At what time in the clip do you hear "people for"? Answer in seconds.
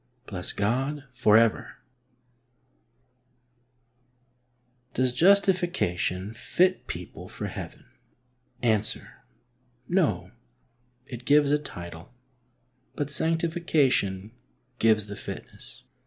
6.87-7.45